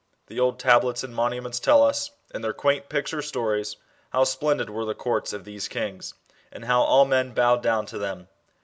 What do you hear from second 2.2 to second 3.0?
in their quaint